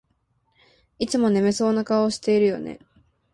[0.97, 2.79] いつも眠そうな顔してるよね